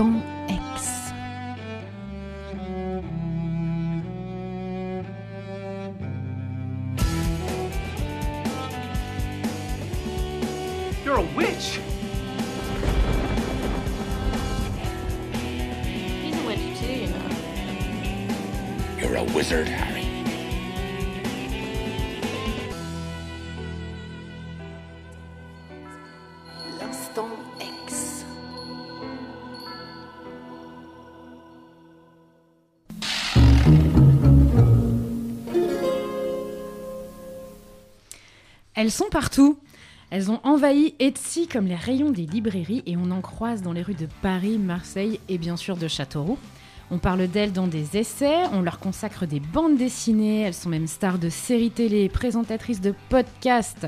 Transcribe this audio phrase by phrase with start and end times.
[0.00, 0.29] L'instant
[38.80, 39.58] Elles sont partout.
[40.08, 43.82] Elles ont envahi Etsy comme les rayons des librairies et on en croise dans les
[43.82, 46.38] rues de Paris, Marseille et bien sûr de Châteauroux.
[46.90, 50.86] On parle d'elles dans des essais, on leur consacre des bandes dessinées, elles sont même
[50.86, 53.86] stars de séries télé, présentatrices de podcasts,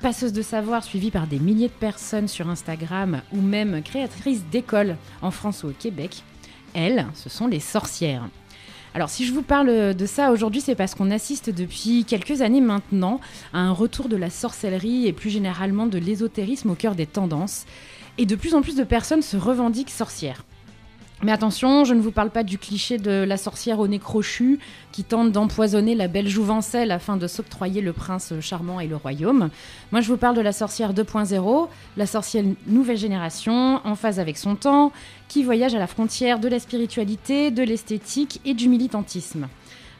[0.00, 4.96] passeuses de savoir suivies par des milliers de personnes sur Instagram ou même créatrices d'écoles
[5.20, 6.22] en France ou au Québec.
[6.74, 8.28] Elles, ce sont les sorcières.
[8.98, 12.60] Alors si je vous parle de ça aujourd'hui, c'est parce qu'on assiste depuis quelques années
[12.60, 13.20] maintenant
[13.52, 17.64] à un retour de la sorcellerie et plus généralement de l'ésotérisme au cœur des tendances.
[18.18, 20.42] Et de plus en plus de personnes se revendiquent sorcières.
[21.24, 24.60] Mais attention, je ne vous parle pas du cliché de la sorcière au nez crochu
[24.92, 29.50] qui tente d'empoisonner la belle jouvencelle afin de s'octroyer le prince charmant et le royaume.
[29.90, 34.38] Moi, je vous parle de la sorcière 2.0, la sorcière nouvelle génération, en phase avec
[34.38, 34.92] son temps,
[35.26, 39.48] qui voyage à la frontière de la spiritualité, de l'esthétique et du militantisme.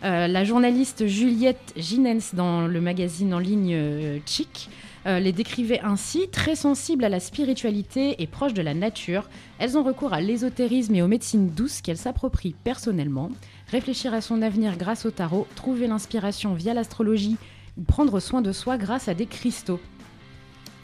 [0.04, 4.70] Euh, la journaliste Juliette Ginens dans le magazine en ligne euh, Chic
[5.08, 9.28] euh, les décrivait ainsi, très sensibles à la spiritualité et proches de la nature.
[9.58, 13.30] Elles ont recours à l'ésotérisme et aux médecines douces qu'elles s'approprient personnellement.
[13.70, 17.38] Réfléchir à son avenir grâce au tarot, trouver l'inspiration via l'astrologie
[17.78, 19.80] ou prendre soin de soi grâce à des cristaux.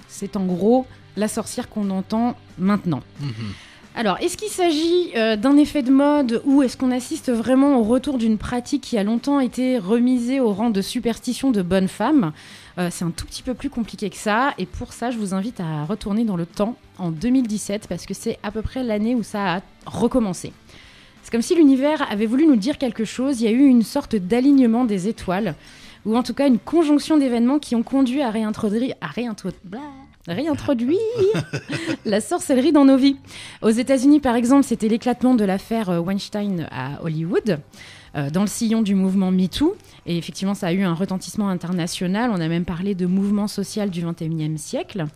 [0.09, 0.87] C'est en gros
[1.17, 3.03] la sorcière qu'on entend maintenant.
[3.97, 7.85] Alors, est-ce qu'il s'agit euh, d'un effet de mode ou est-ce qu'on assiste vraiment au
[7.85, 12.33] retour d'une pratique qui a longtemps été remisée au rang de superstition de bonne femme?
[12.79, 15.35] Euh, C'est un tout petit peu plus compliqué que ça et pour ça, je vous
[15.35, 19.15] invite à retourner dans le temps en 2017 parce que c'est à peu près l'année
[19.15, 20.53] où ça a recommencé.
[21.23, 23.83] C'est comme si l'univers avait voulu nous dire quelque chose, il y a eu une
[23.83, 25.55] sorte d'alignement des étoiles
[26.05, 29.81] ou en tout cas une conjonction d'événements qui ont conduit à réintroduire, à réintroduire,
[30.29, 30.99] réintroduire
[32.05, 33.17] la sorcellerie dans nos vies.
[33.63, 37.59] Aux États-Unis, par exemple, c'était l'éclatement de l'affaire Weinstein à Hollywood,
[38.15, 39.77] dans le sillon du mouvement MeToo.
[40.07, 42.31] Et effectivement, ça a eu un retentissement international.
[42.33, 45.07] On a même parlé de mouvement social du 21e siècle.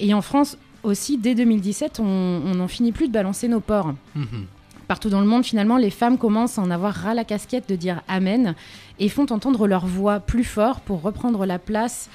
[0.00, 3.94] Et en France aussi, dès 2017, on n'en finit plus de balancer nos porcs.
[4.14, 4.46] Mhm.
[4.86, 7.76] Partout dans le monde, finalement, les femmes commencent à en avoir ras la casquette de
[7.76, 8.54] dire Amen
[8.98, 12.08] et font entendre leur voix plus fort pour reprendre la place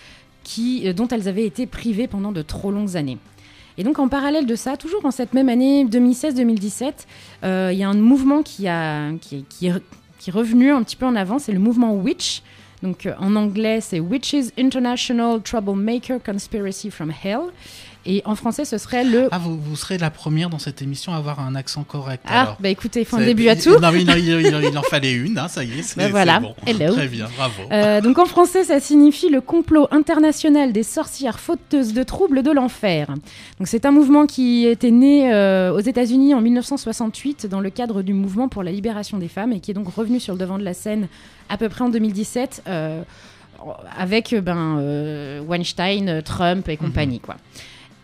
[0.43, 3.19] qui, euh, dont elles avaient été privées pendant de trop longues années.
[3.77, 6.93] Et donc en parallèle de ça, toujours en cette même année 2016-2017,
[7.43, 9.73] euh, il y a un mouvement qui, a, qui, est- qui est,
[10.23, 12.43] qui est revenu un petit peu en avant, c'est le mouvement Witch.
[12.81, 17.51] Donc euh, en anglais, c'est Witches International Troublemaker Conspiracy from Hell.
[18.05, 19.29] Et en français, ce serait le...
[19.31, 22.21] Ah, vous, vous serez la première dans cette émission à avoir un accent correct.
[22.27, 22.57] Ah, alors.
[22.59, 23.79] bah écoutez, il faut un début à tout.
[23.79, 26.09] Non, mais non, il, il- il en fallait une, hein, ça y est, c'est Bah
[26.09, 26.41] voilà.
[26.41, 26.53] bon.
[26.65, 26.93] Hello.
[26.93, 27.61] Très bien, bravo.
[27.71, 32.51] Euh, donc en français, ça signifie le complot international des sorcières fauteuses de troubles de
[32.51, 33.07] l'enfer.
[33.59, 38.01] Donc c'est un mouvement qui était né euh, aux États-Unis en 1968 dans le cadre
[38.01, 40.57] du mouvement pour la libération des femmes et qui est donc revenu sur le devant
[40.57, 41.07] de la scène
[41.47, 43.01] à peu près en 2017 euh,
[43.97, 47.37] avec ben Weinstein, Trump et compagnie quoi.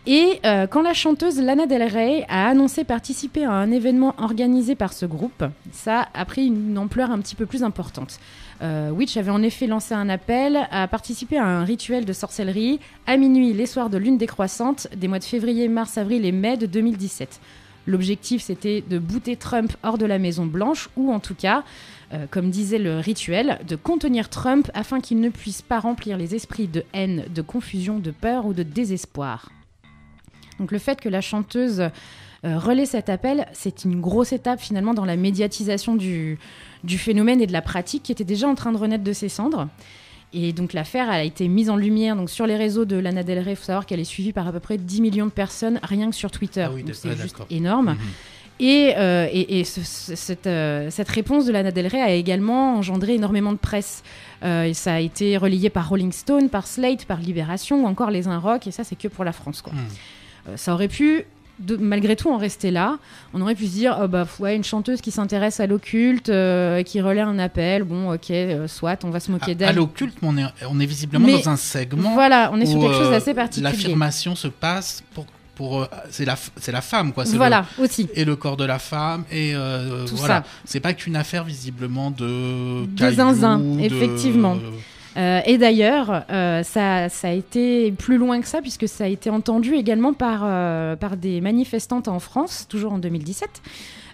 [0.06, 4.74] Et euh, quand la chanteuse Lana Del Rey a annoncé participer à un événement organisé
[4.74, 8.18] par ce groupe, ça a pris une ampleur un petit peu plus importante.
[8.62, 12.80] Euh, Witch avait en effet lancé un appel à participer à un rituel de sorcellerie
[13.06, 16.56] à minuit les soirs de lune décroissante des mois de février, mars, avril et mai
[16.56, 17.38] de 2017.
[17.86, 21.62] L'objectif, c'était de bouter Trump hors de la Maison Blanche, ou en tout cas,
[22.12, 26.34] euh, comme disait le rituel, de contenir Trump afin qu'il ne puisse pas remplir les
[26.34, 29.50] esprits de haine, de confusion, de peur ou de désespoir.
[30.60, 34.94] Donc le fait que la chanteuse euh, relaie cet appel, c'est une grosse étape finalement
[34.94, 36.38] dans la médiatisation du,
[36.84, 39.28] du phénomène et de la pratique qui était déjà en train de renaître de ses
[39.28, 39.66] cendres.
[40.32, 43.40] Et donc l'affaire a été mise en lumière donc sur les réseaux de Lana Del
[43.40, 43.52] Rey.
[43.52, 46.08] Il faut savoir qu'elle est suivie par à peu près 10 millions de personnes rien
[46.08, 46.66] que sur Twitter.
[46.68, 47.46] Ah oui, Donc, c'est juste d'accord.
[47.50, 47.90] énorme.
[47.90, 47.98] Mhm.
[48.62, 52.10] Et, euh, et, et ce- ce- cette, euh, cette réponse de Lana Del Rey a
[52.12, 54.02] également engendré énormément de presse.
[54.44, 58.10] Euh, et ça a été relayé par Rolling Stone, par Slate, par Libération ou encore
[58.10, 58.66] Les Un Rock.
[58.66, 59.62] Et ça, c'est que pour la France.
[59.62, 59.72] Quoi.
[59.72, 59.80] Mhm.
[60.48, 61.24] Euh, ça aurait pu,
[61.58, 62.98] de- malgré tout, en rester là.
[63.34, 66.82] On aurait pu se dire, oh, bah, ouais, une chanteuse qui s'intéresse à l'occulte, euh,
[66.82, 69.76] qui relaie un appel, bon, ok, euh, soit, on va se moquer À, à d'elle.
[69.76, 72.82] l'occulte, on est, on est visiblement Mais dans un segment Voilà, on est sur où,
[72.82, 73.70] quelque chose d'assez particulier.
[73.70, 77.24] L'affirmation se passe pour, pour, c'est la, c'est la femme, quoi.
[77.34, 78.08] Voilà, aussi.
[78.14, 80.36] et le corps de la femme, et euh, Tout voilà.
[80.36, 80.44] ça.
[80.64, 82.86] C'est pas qu'une affaire visiblement de.
[82.86, 84.56] De cailloux, zinzin, de- effectivement.
[85.16, 89.06] Euh, et d'ailleurs, euh, ça, ça a été plus loin que ça, puisque ça a
[89.08, 93.48] été entendu également par, euh, par des manifestantes en France, toujours en 2017.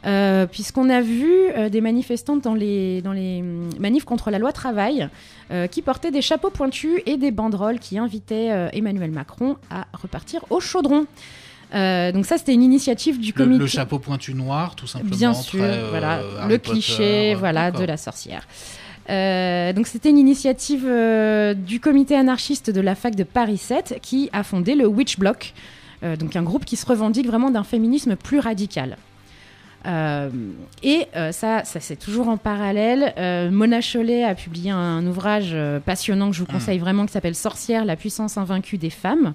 [0.06, 4.38] euh, Puisqu'on a vu euh, des manifestantes dans les, dans les hum, manifs contre la
[4.38, 5.08] loi travail
[5.50, 10.44] euh, qui portaient des chapeaux pointus et des banderoles qui invitaient Emmanuel Macron à repartir
[10.50, 11.06] au chaudron.
[11.72, 13.58] Donc ça, c'était une initiative du comité.
[13.58, 15.14] le chapeau pointu noir, tout simplement.
[15.14, 18.46] Bien sûr, très, voilà, le cliché, voilà, de la sorcière.
[19.08, 23.98] Euh, donc c'était une initiative euh, du comité anarchiste de la fac de Paris 7
[24.02, 25.54] qui a fondé le Witch Block,
[26.02, 28.96] euh, donc un groupe qui se revendique vraiment d'un féminisme plus radical.
[30.82, 33.14] Et ça, ça c'est toujours en parallèle.
[33.52, 37.36] Mona Chollet a publié un ouvrage euh, passionnant que je vous conseille vraiment qui s'appelle
[37.36, 39.32] Sorcière, la puissance invaincue des femmes.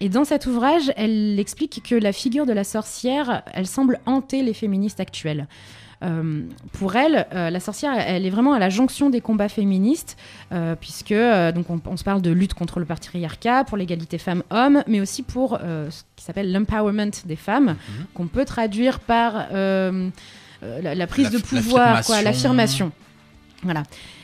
[0.00, 4.42] Et dans cet ouvrage, elle explique que la figure de la sorcière, elle semble hanter
[4.42, 5.46] les féministes actuelles.
[6.02, 6.40] Euh,
[6.72, 10.16] pour elle, euh, la sorcière, elle est vraiment à la jonction des combats féministes,
[10.50, 14.16] euh, puisque euh, donc on, on se parle de lutte contre le patriarcat, pour l'égalité
[14.16, 17.76] femmes-hommes, mais aussi pour ce qui s'appelle l'empowerment des femmes,
[18.14, 22.92] qu'on peut traduire par la, la prise La- de pouvoir, l'affirmation.
[23.62, 23.82] Voilà.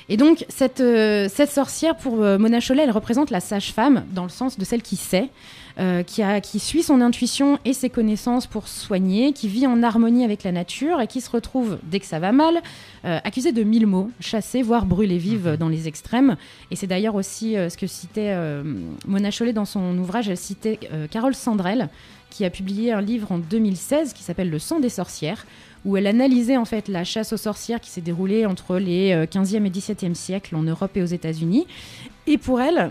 [0.09, 4.57] Et donc, cette, cette sorcière, pour Mona Chollet, elle représente la sage-femme, dans le sens
[4.57, 5.29] de celle qui sait,
[5.79, 9.83] euh, qui, a, qui suit son intuition et ses connaissances pour soigner, qui vit en
[9.83, 12.63] harmonie avec la nature et qui se retrouve, dès que ça va mal,
[13.05, 16.37] euh, accusée de mille mots, chassée, voire brûlée vive euh, dans les extrêmes.
[16.71, 18.35] Et c'est d'ailleurs aussi euh, ce que citait
[19.07, 20.29] Mona Chollet dans son ouvrage.
[20.29, 20.79] Elle citait
[21.11, 21.89] Carole Sandrel,
[22.31, 25.47] qui a publié un livre en 2016 qui s'appelle Le sang des sorcières,
[25.87, 29.25] où elle analysait en fait la chasse aux sorcières qui s'est déroulée entre les euh,
[29.25, 31.67] 15e et 17e siècles en Europe et aux États-Unis.
[32.27, 32.91] Et pour elle,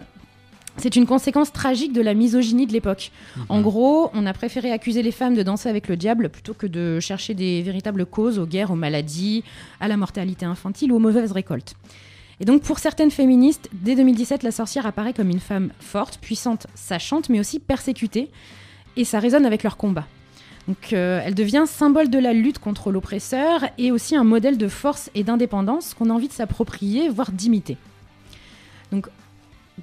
[0.78, 3.12] c'est une conséquence tragique de la misogynie de l'époque.
[3.50, 6.68] En gros, on a préféré accuser les femmes de danser avec le diable plutôt que
[6.68, 9.44] de chercher des véritables causes aux guerres, aux maladies,
[9.80, 11.76] à la mortalité infantile ou aux mauvaises récoltes.
[12.40, 16.68] Et donc pour certaines féministes, dès 2017, la sorcière apparaît comme une femme forte, puissante,
[16.76, 18.30] sachante, mais aussi persécutée,
[18.98, 20.06] et ça résonne avec leur combat.
[20.68, 24.68] Donc euh, elle devient symbole de la lutte contre l'oppresseur et aussi un modèle de
[24.68, 27.78] force et d'indépendance qu'on a envie de s'approprier, voire d'imiter.
[28.92, 29.08] Donc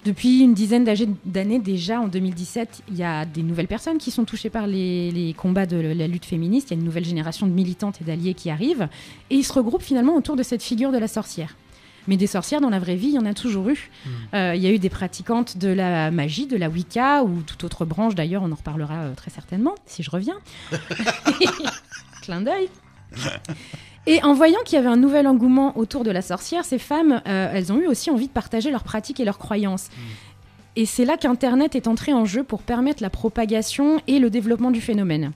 [0.05, 0.85] depuis une dizaine
[1.25, 5.11] d'années déjà, en 2017, il y a des nouvelles personnes qui sont touchées par les,
[5.11, 6.71] les combats de la lutte féministe.
[6.71, 8.89] Il y a une nouvelle génération de militantes et d'alliés qui arrivent.
[9.31, 11.57] Et ils se regroupent finalement autour de cette figure de la sorcière.
[12.09, 13.91] Mais des sorcières dans la vraie vie, il y en a toujours eu.
[14.35, 17.63] Euh, il y a eu des pratiquantes de la magie, de la Wicca ou toute
[17.65, 20.39] autre branche d'ailleurs, on en reparlera euh, très certainement si je reviens.
[22.23, 22.69] Clin d'œil.
[24.07, 27.23] Et en voyant qu'il y avait un nouvel engouement autour de la sorcière, ces femmes,
[27.27, 29.91] euh, elles ont eu aussi envie de partager leurs pratiques et leurs croyances.
[30.75, 34.71] Et c'est là qu'Internet est entré en jeu pour permettre la propagation et le développement
[34.71, 35.33] du phénomène.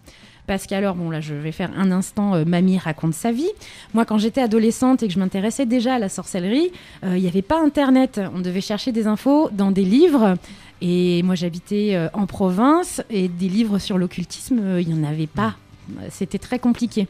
[0.46, 3.50] Parce qu'alors, bon là je vais faire un instant euh, Mamie raconte sa vie.
[3.94, 6.70] Moi quand j'étais adolescente et que je m'intéressais déjà à la sorcellerie,
[7.04, 8.20] euh, il n'y avait pas Internet.
[8.34, 10.36] On devait chercher des infos dans des livres.
[10.82, 15.08] Et moi j'habitais euh, en province et des livres sur l'occultisme, euh, il n'y en
[15.08, 15.56] avait pas.
[15.98, 17.08] Euh, C'était très compliqué.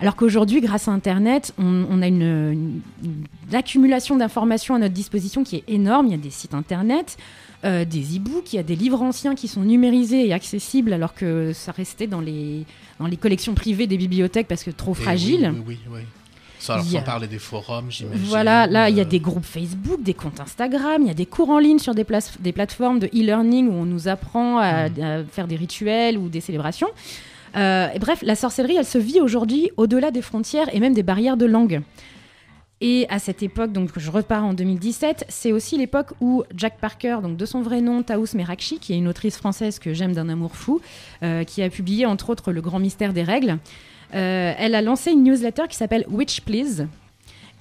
[0.00, 2.80] Alors qu'aujourd'hui, grâce à Internet, on, on a une, une-
[3.48, 6.06] une accumulation d'informations à notre disposition qui est énorme.
[6.06, 7.16] Il y a des sites Internet,
[7.64, 11.14] euh, des e-books, il y a des livres anciens qui sont numérisés et accessibles alors
[11.14, 12.64] que ça restait dans les,
[12.98, 15.52] dans les collections privées des bibliothèques parce que trop Et fragile.
[15.54, 15.92] Oui, oui, oui.
[15.98, 16.00] oui.
[16.58, 18.22] Ça, alors, a- sans parler des forums, j'imagine.
[18.24, 21.14] Voilà, là, il y a euh, des groupes Facebook, des comptes Instagram, il y a
[21.14, 24.58] des cours en ligne sur des, places- des plateformes de e-learning où on nous apprend
[24.58, 26.88] à, à faire des rituels ou des célébrations.
[27.56, 31.36] Euh, bref, la sorcellerie, elle se vit aujourd'hui au-delà des frontières et même des barrières
[31.36, 31.82] de langue.
[32.80, 37.18] Et à cette époque, donc je repars en 2017, c'est aussi l'époque où Jack Parker,
[37.22, 40.28] donc de son vrai nom Taous Merakchi, qui est une autrice française que j'aime d'un
[40.28, 40.80] amour fou,
[41.22, 43.58] euh, qui a publié entre autres Le Grand Mystère des Règles,
[44.14, 46.88] euh, elle a lancé une newsletter qui s'appelle Witch Please.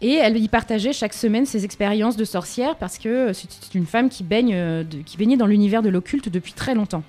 [0.01, 4.09] Et elle y partageait chaque semaine ses expériences de sorcière parce que c'est une femme
[4.09, 7.03] qui, baigne, qui baignait dans l'univers de l'occulte depuis très longtemps.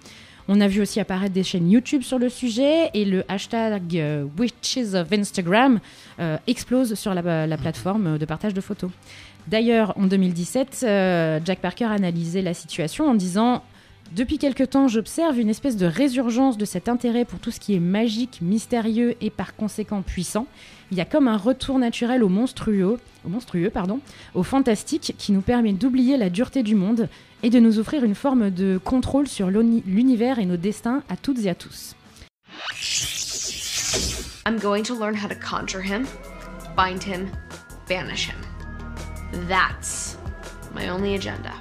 [0.48, 4.24] On a vu aussi apparaître des chaînes YouTube sur le sujet et le hashtag euh,
[4.38, 5.78] Witches of Instagram
[6.18, 8.90] euh, explose sur la, la plateforme de partage de photos.
[9.46, 13.62] D'ailleurs, en 2017, euh, Jack Parker analysait la situation en disant
[14.14, 17.74] Depuis quelque temps, j'observe une espèce de résurgence de cet intérêt pour tout ce qui
[17.74, 20.46] est magique, mystérieux et par conséquent puissant.
[20.90, 24.00] Il y a comme un retour naturel au monstrueux, au pardon,
[24.34, 27.08] au fantastique qui nous permet d'oublier la dureté du monde
[27.42, 31.16] et de nous offrir une forme de contrôle sur l'uni- l'univers et nos destins à
[31.16, 31.96] toutes et à tous.
[34.46, 36.04] I'm going to learn how to conjure him,
[36.76, 37.28] bind him,
[37.88, 38.36] banish him.
[39.48, 40.18] That's
[40.74, 41.52] my only agenda.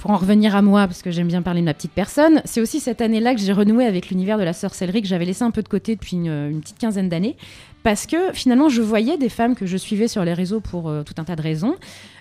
[0.00, 2.62] Pour en revenir à moi, parce que j'aime bien parler de ma petite personne, c'est
[2.62, 5.50] aussi cette année-là que j'ai renoué avec l'univers de la sorcellerie que j'avais laissé un
[5.50, 7.36] peu de côté depuis une, petite quinzaine d'années.
[7.82, 11.02] Parce que finalement, je voyais des femmes que je suivais sur les réseaux pour euh,
[11.02, 11.76] tout un tas de raisons,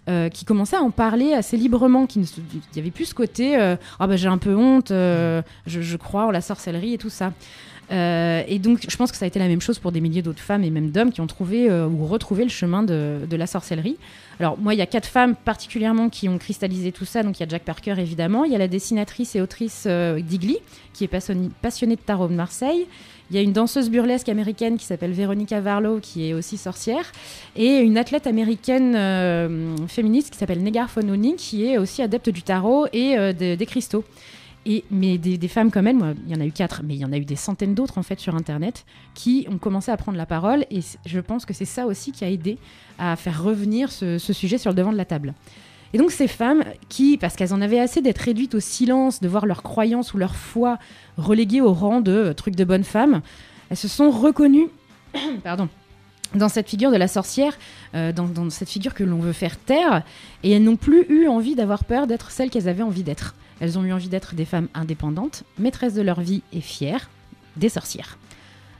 [0.09, 3.05] euh, qui commençaient à en parler assez librement, qui ne se- il y avait plus
[3.05, 6.98] ce côté euh, ah bah j'ai un peu honte, je crois en la sorcellerie et
[6.98, 7.31] tout ça.
[7.91, 10.22] Euh, et donc, je pense que ça a été la même chose pour des milliers
[10.22, 13.48] d'autres femmes et même d'hommes qui ont trouvé euh, ou retrouvé le chemin de, la
[13.48, 13.98] sorcellerie.
[14.39, 17.24] Alors, moi, il y a quatre femmes particulièrement qui ont cristallisé tout ça.
[17.24, 18.43] Donc, il y a Jack Parker, évidemment.
[18.46, 20.22] Il y a la dessinatrice et autrice euh,
[20.93, 22.86] qui est passionnée, de tarot de Marseille.
[23.31, 27.12] Il y a une danseuse burlesque américaine qui s'appelle Veronica Varlow, qui est aussi sorcière.
[27.55, 32.41] Et une athlète américaine euh, féministe qui s'appelle Negar Fononi, qui est aussi adepte du
[32.41, 34.03] tarot et de- des cristaux.
[34.72, 37.00] Et, mais des, femmes comme elle, moi, il y en a eu quatre, mais il
[37.00, 38.86] y en a eu des centaines d'autres en fait sur Internet
[39.16, 40.64] qui ont commencé à prendre la parole.
[40.70, 42.60] Et je pense que c'est ça aussi qui a aidé
[43.00, 45.34] à faire revenir ce, sujet sur le devant de la table.
[45.94, 49.28] Et donc ces femmes qui, parce qu'elles en avaient assez d'être réduites au silence, de
[49.28, 50.78] voir leurs croyances ou leur foi
[51.18, 53.22] reléguées au rang de euh, trucs de bonnes femmes,
[53.72, 54.68] elles se sont reconnues,
[55.44, 55.68] pardon,
[56.36, 57.58] dans cette figure de la sorcière,
[57.96, 60.04] euh, dans, dans cette figure que l'on veut faire taire,
[60.44, 63.34] et elles n'ont plus eu envie d'avoir peur d'être celles qu'elles avaient envie d'être.
[63.60, 67.10] Elles ont eu envie d'être des femmes indépendantes, maîtresses de leur vie et fières,
[67.58, 68.18] des sorcières.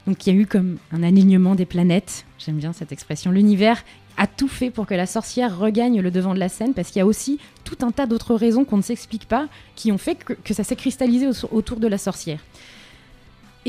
[0.08, 3.84] Donc il y a eu comme un alignement des planètes, j'aime bien cette expression, l'univers
[4.18, 7.00] a tout fait pour que la sorcière regagne le devant de la scène, parce qu'il
[7.00, 10.16] y a aussi tout un tas d'autres raisons qu'on ne s'explique pas, qui ont fait
[10.16, 12.40] que, ça s'est cristallisé au- autour de la sorcière.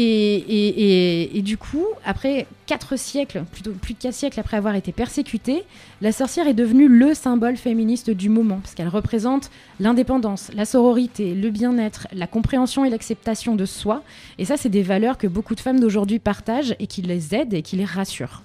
[0.03, 5.65] Et, du coup, après quatre siècles, plutôt plus de quatre siècles après avoir été persécutée,
[6.01, 11.35] la sorcière est devenue le symbole féministe du moment, parce qu'elle représente l'indépendance, la sororité,
[11.35, 14.03] le bien-être, la compréhension et l'acceptation de soi.
[14.39, 17.53] Et ça, c'est des valeurs que beaucoup de femmes d'aujourd'hui partagent et qui les aident
[17.53, 18.43] et qui les rassurent.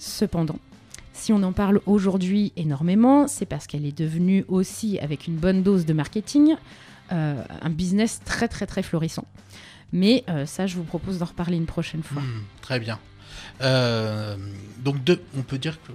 [0.00, 0.58] Cependant,
[1.12, 5.62] si on en parle aujourd'hui énormément, c'est parce qu'elle est devenue aussi, avec une bonne
[5.62, 6.56] dose de marketing,
[7.12, 9.24] euh, un business très très très florissant.
[9.92, 12.20] Mais euh, ça, je vous propose d'en reparler une prochaine fois.
[12.22, 12.98] Hmm, très bien.
[13.62, 14.36] Euh,
[14.84, 15.92] donc, deux, on peut dire que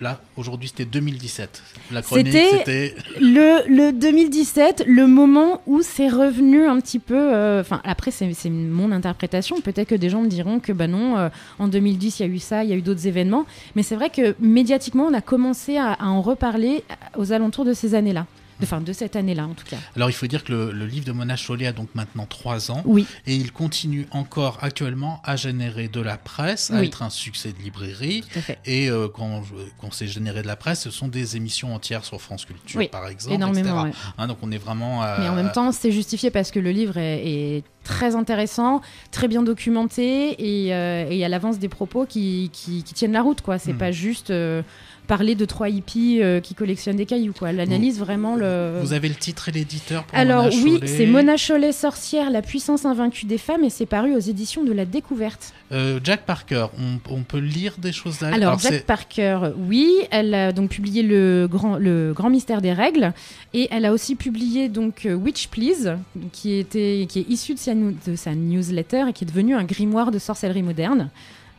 [0.00, 1.62] là, aujourd'hui, c'était 2017.
[1.90, 2.94] La chronique, C'était-.
[3.20, 7.14] Le, le 2017, le moment où c'est revenu un petit peu.
[7.34, 9.60] euh, Enfin, après, c'est c'est mon interprétation.
[9.60, 11.28] Peut-être que des gens me diront que, bah non, euh,
[11.58, 13.46] en 2010, il y a eu ça, il y a eu d'autres événements.
[13.76, 16.84] Mais c'est vrai que médiatiquement, on a commencé à, à en reparler
[17.16, 18.26] aux alentours de ces années-là.
[18.62, 19.76] Enfin, de cette année-là, en tout cas.
[19.96, 22.70] Alors, il faut dire que le, le livre de Mona Chollet a donc maintenant trois
[22.70, 22.82] ans.
[22.84, 26.86] Oui, Et il continue encore actuellement à générer de la presse, à Oui.
[26.86, 28.22] être un succès de librairie.
[28.32, 28.58] tout à fait.
[28.64, 29.42] Et euh, quand,
[29.80, 32.88] quand c'est généré de la presse, ce sont des émissions entières sur France Culture, Oui,
[32.88, 33.34] par exemple.
[33.34, 33.96] Énormément, etc.
[34.06, 34.12] ouais.
[34.18, 35.02] Hein, donc on est vraiment.
[35.04, 37.26] euh, Mais en même temps, c'est justifié parce que le livre est,
[37.58, 38.80] est très intéressant,
[39.12, 43.22] très bien documenté et, euh, et à l'avance des propos qui, qui- qui tiennent la
[43.22, 43.40] route.
[43.40, 43.58] quoi.
[43.58, 43.78] C'est Hmm.
[43.78, 44.62] pas juste euh,
[45.06, 47.34] parler de trois hippies euh, qui collectionnent des cailloux.
[47.38, 47.50] quoi.
[47.50, 48.78] Elle analyse vraiment le.
[48.82, 52.40] Vous avez le titre et l'éditeur pour Alors Mona oui, c'est Mona Chollet, sorcière, la
[52.42, 55.52] puissance invaincue des femmes et c'est paru aux éditions de la Découverte.
[55.72, 59.90] Euh, Jack Parker, on, on peut lire des choses là Alors, Jack c'est- Parker, oui,
[60.10, 63.12] elle a donc publié le grand, le grand mystère des règles
[63.52, 65.96] et elle a aussi publié donc Witch Please,
[66.32, 69.64] qui était qui est issu de sa, de sa newsletter et qui est devenu un
[69.64, 71.10] grimoire de sorcellerie moderne.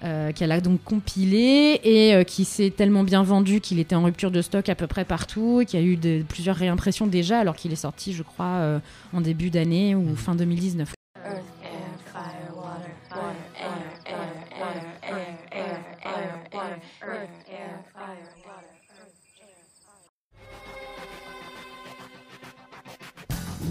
[0.04, 4.04] euh, qu'elle a donc compilé et euh, qui s'est tellement bien vendu qu'il était en
[4.04, 7.08] rupture de stock à peu près partout et qu'il y a eu de- plusieurs réimpressions
[7.08, 8.80] déjà alors qu'il est sorti je crois euh,
[9.14, 10.94] en début d'année ou fin 2019.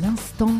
[0.03, 0.51] L'instant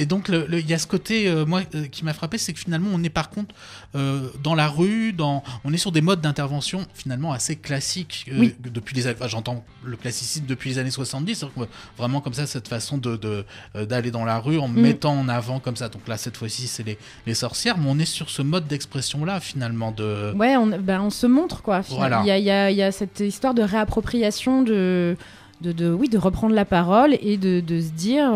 [0.00, 2.58] Et donc, il y a ce côté, euh, moi, euh, qui m'a frappé, c'est que
[2.58, 3.54] finalement, on est par contre
[3.94, 8.54] euh, dans la rue, dans, on est sur des modes d'intervention finalement assez classiques Oui.
[8.60, 12.46] depuis les, enfin, j'entends le classicisme depuis les années 70, c'est-à-dire que, vraiment comme ça,
[12.46, 14.80] cette façon de d'aller dans la rue en Mm.
[14.80, 15.88] mettant en avant comme ça.
[15.90, 19.38] Donc là, cette fois-ci, c'est les, les sorcières, mais on est sur ce mode d'expression-là
[19.40, 20.32] finalement de.
[20.34, 21.82] Ouais, on, ben, on se montre quoi.
[21.90, 22.22] Voilà.
[22.24, 25.16] Il y, a, y a- y a cette histoire de réappropriation de,
[25.60, 28.30] de, de- oui, de reprendre la parole et de, de se dire,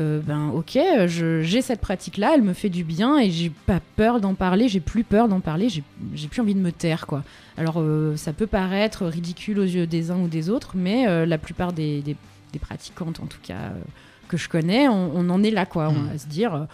[0.00, 3.50] euh, euh, ben ok, je- j'ai cette pratique-là, elle me fait du bien et j'ai
[3.50, 7.06] pas peur d'en parler, j'ai plus peur d'en parler, j'ai plus envie de me taire
[7.06, 7.22] quoi.
[7.58, 11.26] Alors euh, ça peut paraître ridicule aux yeux des uns ou des autres, mais euh,
[11.26, 12.16] la plupart des, des-
[12.52, 13.80] des pratiquantes en tout cas euh,
[14.28, 15.88] que je connais, on, on en est là quoi.
[15.88, 16.08] On Mm.
[16.12, 16.54] va se dire.
[16.54, 16.64] euh,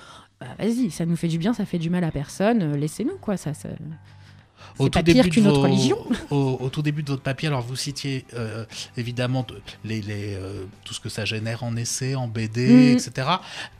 [0.40, 3.16] bah, vas-y, ça nous fait du bien, ça fait du mal à personne, euh, laissez-nous
[3.21, 3.71] quoi, ça, ça...
[4.78, 5.99] C'est pas pire de vos- religion.
[6.30, 8.64] Au, au tout début de votre papier, alors vous citiez euh,
[8.97, 12.92] évidemment de- les, les, euh, tout ce que ça génère en essai, en BD, Mhm.
[12.97, 13.28] etc.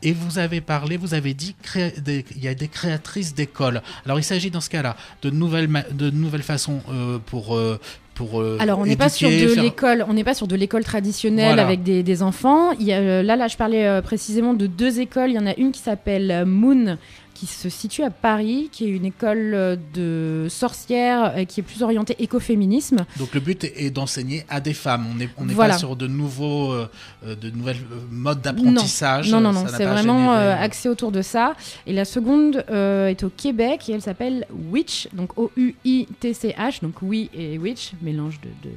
[0.01, 3.81] Et vous avez parlé, vous avez dit créa- des- il y a des créatrices d'écoles.
[4.05, 7.79] Alors il s'agit dans ce cas-là de nouvelles, de nouvelles façons euh, pour, euh,
[8.15, 10.55] pour euh, Alors on n'est pas sur de faire- l'école, on n'est pas sur de
[10.55, 11.63] l'école traditionnelle Voilà.
[11.65, 12.71] avec des, des enfants.
[12.79, 15.29] Il y a, là, là, je parlais euh, précisément de deux écoles.
[15.29, 16.97] Il y en a une qui s'appelle Moon,
[17.37, 21.63] qui se situe à Paris, qui est une école euh, de sorcières, euh, qui est
[21.63, 23.05] plus orientée écoféminisme.
[23.19, 25.05] Donc le but est, d'enseigner à des femmes.
[25.11, 25.73] On n'est on n'est Voilà.
[25.75, 26.87] pas sur de nouveaux, euh,
[27.23, 27.77] de nouvelles
[28.09, 29.29] modes d'apprentissage.
[29.31, 31.55] Non, non, non, c'est vraiment généré- axé autour de ça.
[31.85, 37.29] Et la seconde euh, est au Québec et elle s'appelle Witch, donc O-U-I-T-C-H, donc oui
[37.33, 38.73] et Witch, mélange de, de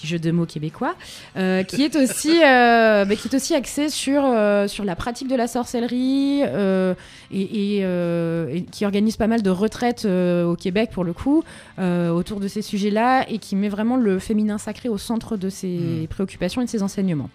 [0.00, 0.94] petit jeu de mots québécois,
[1.36, 5.28] euh, qui est aussi, euh, bah, qui est aussi axé sur euh, sur la pratique
[5.28, 11.04] de la sorcellerie et, et, et qui organise pas mal de retraites au Québec pour
[11.04, 11.42] le coup
[11.78, 15.78] autour de ces sujets-là et qui met vraiment le féminin sacré au centre de ses
[15.80, 16.06] Mm.
[16.08, 17.30] préoccupations et de ses enseignements.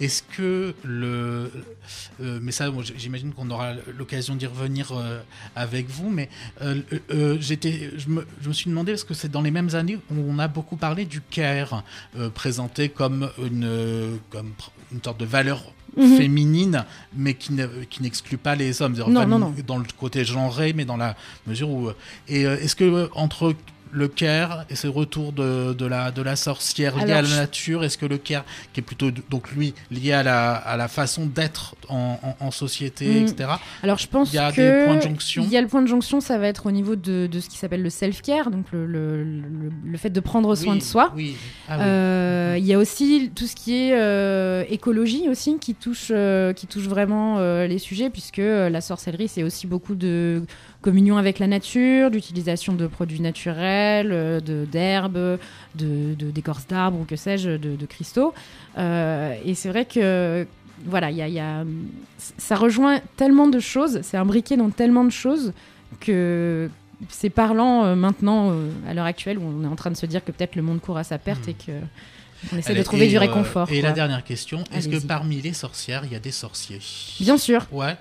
[0.00, 1.50] Est-ce que le.
[2.18, 4.92] mais ça, j'imagine qu'on aura l'occasion d'y revenir
[5.54, 6.10] avec vous.
[6.10, 6.28] Mais
[7.38, 10.14] j'étais, je, me, je me suis demandé, parce que c'est dans les mêmes années où
[10.28, 11.84] on a beaucoup parlé du care,
[12.18, 14.52] euh, présenté comme une, euh, comme
[14.92, 15.62] une sorte de valeur.
[15.96, 16.16] Mhm.
[16.18, 16.84] féminine
[17.16, 19.52] mais qui ne- qui n'exclut pas les hommes Non, non, non.
[19.66, 21.16] dans le côté genré mais dans la
[21.48, 21.90] mesure où
[22.28, 23.56] et euh, est-ce que entre
[23.92, 27.36] le care et ce retour de, de la de la sorcière lié Alors, à la
[27.36, 30.88] nature est-ce que le care qui est plutôt donc lui lié à la, à la
[30.88, 33.26] façon d'être en, en- en société, Mm.
[33.26, 33.50] etc.
[33.82, 35.42] Alors je pense Il y a que des points de jonction.
[35.44, 37.48] Il y a le point de jonction, ça va être au niveau de, de ce
[37.48, 40.84] qui s'appelle le self-care, donc le, le, le- le fait de prendre soin Oui, de
[40.84, 41.12] soi.
[41.16, 41.36] Oui.
[41.68, 41.84] Ah oui.
[41.86, 46.52] Euh, Il y a aussi tout ce qui est euh, écologie aussi qui touche, euh,
[46.52, 50.42] qui touche vraiment les sujets puisque la sorcellerie c'est aussi beaucoup de
[50.82, 53.79] communion avec la nature, d'utilisation de produits naturels,
[54.12, 55.38] euh, de d'herbes,
[55.74, 58.34] de de- d'écorces d'arbres ou que sais-je, de, de cristaux.
[58.78, 60.46] Euh, et c'est vrai que
[60.86, 61.64] voilà, il y a, y a-
[62.38, 65.52] ça rejoint tellement de choses, c'est imbriqué dans tellement de choses
[66.00, 66.70] que
[67.08, 70.06] c'est parlant euh, maintenant, euh, à l'heure actuelle, où on est en train de se
[70.06, 71.50] dire que peut-être le monde court à sa perte Mm.
[71.50, 71.72] et que
[72.54, 73.68] on essaie de trouver et, du euh, réconfort.
[73.70, 73.88] et quoi.
[73.90, 76.80] la dernière question, est-ce que parmi les sorcières, il y a des sorciers?
[77.20, 77.96] Bien sûr, Ouais.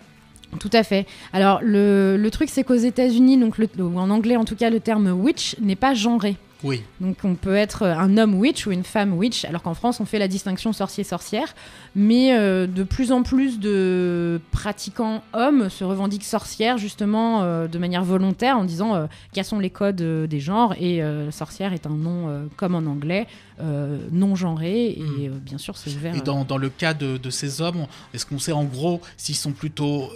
[0.60, 1.06] Tout à fait.
[1.34, 4.70] Alors le, le truc c'est qu'aux États-Unis, donc le- ou en anglais en tout cas,
[4.70, 6.38] le terme witch n'est pas genré.
[6.64, 6.82] Oui.
[7.00, 10.06] Donc on peut être un homme witch ou une femme witch, alors qu'en France on
[10.06, 11.56] fait la distinction sorcier-sorcière,
[11.96, 17.78] mais euh, de plus en plus de pratiquants hommes se revendiquent sorcières justement euh, de
[17.78, 21.90] manière volontaire en disant euh, cassons les codes euh, des genres et sorcière est un
[21.92, 23.28] nom comme en anglais
[24.12, 25.26] non genré et Mm.
[25.26, 26.16] euh, bien sûr c'est ouvert.
[26.16, 29.36] Et dans, dans le cas de, de ces hommes, est-ce qu'on sait en gros s'ils
[29.36, 30.10] sont plutôt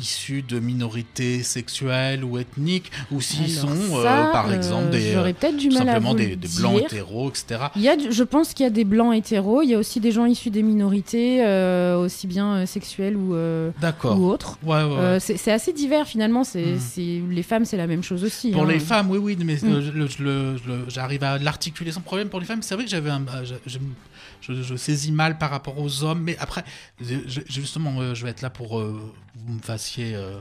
[0.00, 3.68] issus de minorités sexuelles ou ethniques, ou s'ils sont,
[4.02, 7.60] ça, par exemple, des, peut-être du mal à simplement vous des, des blancs hétéros, etc.
[7.76, 10.00] Il y a, je pense qu'il y a des blancs hétéros, il y a aussi
[10.00, 13.70] des gens issus des minorités, euh, aussi bien euh, sexuelles ou, euh,
[14.04, 14.58] ou autres.
[14.62, 15.18] Ouais, ouais, ouais.
[15.20, 16.44] C'est assez divers finalement.
[16.44, 18.50] C'est c'est- les femmes, c'est la même chose aussi.
[18.50, 18.68] Pour hein.
[18.68, 19.72] les femmes, oui, oui, mais Mm.
[19.72, 22.28] euh, le- j'arrive à l'articuler sans problème.
[22.28, 23.24] Pour les femmes, c'est vrai que j'avais un,
[23.66, 26.64] je, je- saisis mal par rapport aux hommes, mais après,
[27.00, 29.00] je- justement, euh, je vais être là pour euh,
[29.46, 30.38] vous me fassiez euh,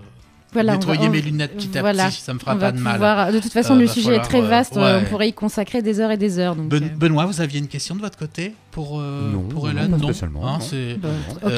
[0.53, 2.09] Voilà, nettoyer on- mes lunettes petit à voilà.
[2.09, 2.93] petit, ça me fera pas de mal.
[2.95, 4.75] pouvoir- De toute façon, Euh, le sujet est falloir, très euh, vaste.
[4.75, 4.99] ouais.
[5.01, 6.55] On pourrait y consacrer des heures et des heures.
[6.55, 9.65] Donc, Ben- euh, Benoît, vous aviez une question de votre côté pour, euh, Non, pour
[9.65, 9.91] non, Hélène?
[9.91, 10.65] pas spécialement, Hein, non.
[10.73, 10.95] euh,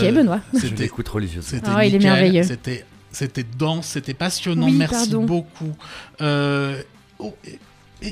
[0.09, 0.39] ok, Benoît.
[0.53, 1.49] Je C'était l'écoute religieusement.
[1.49, 2.43] c'était Ah, il est nickel, merveilleux.
[2.43, 4.65] C'était c'était dense, c'était passionnant.
[4.67, 5.25] Oui, Merci pardon.
[5.25, 5.71] beaucoup.
[6.21, 6.81] Euh,
[7.19, 7.59] oh, et-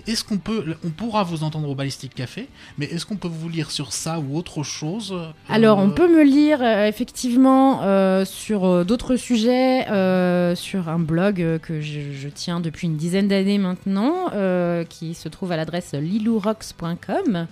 [0.07, 3.49] est-ce qu'on peut, on pourra vous entendre au Ballistic Café, mais est-ce qu'on peut vous
[3.49, 8.25] lire sur ça ou autre chose euh, Alors, on peut me lire euh, effectivement euh,
[8.25, 9.85] sur d'autres sujets,
[10.55, 14.31] sur un blog que je, tiens depuis une dizaine d'années maintenant,
[14.89, 17.47] qui se trouve à l'adresse lilourox.com.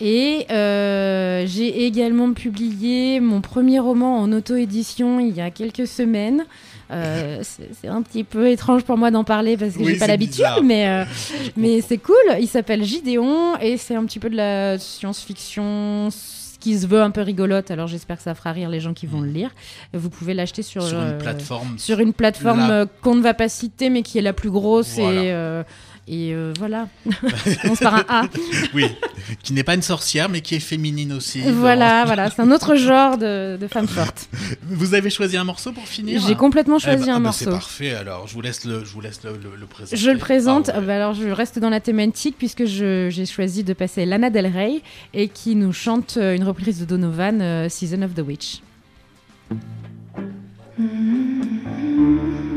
[0.00, 6.44] Et j'ai également publié mon premier roman en auto-édition il y a quelques semaines.
[6.92, 10.06] Euh, c'est un petit peu étrange pour moi d'en parler parce que Oui, j'ai pas
[10.06, 11.04] l'habitude, mais, euh,
[11.56, 12.14] mais c'est cool.
[12.40, 16.08] Il s'appelle Gideon et c'est un petit peu de la science-fiction
[16.60, 17.70] qui se veut un peu rigolote.
[17.72, 19.50] Alors j'espère que ça fera rire les gens qui vont le lire.
[19.94, 21.78] Vous pouvez l'acheter sur, sur euh, une plateforme.
[21.78, 24.50] sur une plateforme La- euh, qu'on ne va pas citer mais qui est la plus
[24.50, 25.22] grosse Voilà.
[25.24, 25.64] et euh,
[26.08, 26.88] et euh, voilà.
[27.44, 28.24] Ça commence par un A.
[28.74, 28.86] Oui,
[29.42, 31.40] qui n'est pas une sorcière, mais qui est féminine aussi.
[31.42, 34.28] Voilà, voilà, c'est un autre genre de, de femme forte.
[34.62, 37.22] Vous avez choisi un morceau pour finir J'ai complètement Eh choisi ben, un ah ben,
[37.24, 37.44] morceau.
[37.44, 37.94] C'est parfait.
[37.94, 39.96] Alors, je vous laisse le, je vous laisse le, le, le présenter.
[39.96, 40.70] Je le présente.
[40.74, 40.86] Ah ouais.
[40.86, 44.82] Bah alors, je reste dans la thématique puisque j'ai choisi de passer Lana Del Rey
[45.14, 48.60] et qui nous chante euh, une reprise de Donovan, euh, Season of the Witch.
[50.78, 52.51] When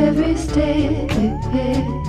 [0.00, 1.99] every step.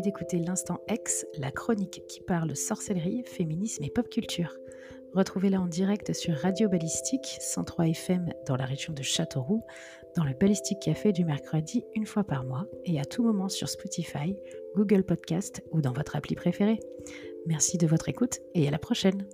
[0.00, 4.56] d'écouter l'Instant X, la chronique qui parle sorcellerie, féminisme et pop culture.
[5.14, 9.62] Retrouvez-la en direct sur Radio Ballistique 103 FM dans la région de Châteauroux,
[10.16, 13.68] dans le Ballistique Café du mercredi une fois par mois et à tout moment sur
[13.68, 14.36] Spotify,
[14.76, 16.80] Google Podcast ou dans votre appli préférée.
[17.46, 19.26] Merci de votre écoute et à la prochaine.